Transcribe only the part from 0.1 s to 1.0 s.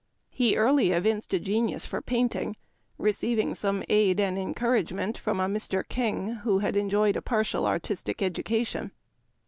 He early